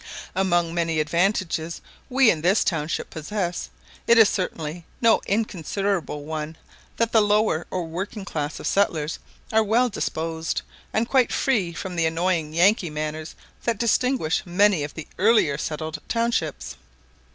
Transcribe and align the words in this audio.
Among 0.33 0.73
many 0.73 0.99
advantages 0.99 1.79
we 2.09 2.31
in 2.31 2.41
this 2.41 2.63
township 2.63 3.11
possess, 3.11 3.69
it 4.07 4.17
is 4.17 4.29
certainly 4.29 4.83
no 4.99 5.21
inconsiderable 5.27 6.25
one 6.25 6.55
that 6.97 7.11
the 7.11 7.21
lower 7.21 7.67
or 7.69 7.85
working 7.85 8.25
class 8.25 8.59
of 8.59 8.65
settlers 8.65 9.19
are 9.53 9.61
well 9.61 9.89
disposed, 9.89 10.63
and 10.91 11.07
quite 11.07 11.31
free 11.31 11.71
from 11.71 11.95
the 11.97 12.07
annoying 12.07 12.51
Yankee 12.51 12.89
manners 12.89 13.35
that 13.63 13.77
distinguish 13.77 14.41
many 14.43 14.83
of 14.83 14.95
the 14.95 15.07
earlier 15.19 15.55
settled 15.59 15.99
townships. 16.09 16.77